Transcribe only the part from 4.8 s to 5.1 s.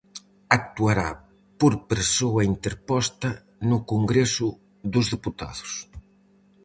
dos